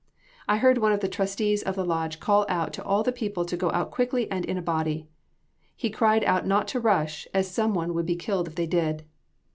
[0.47, 3.45] I heard one of the trustees of the lodge call out to all the people
[3.45, 5.07] to go out quickly and in a body.
[5.75, 9.05] He cried out not to rush, as some one would be killed if they did.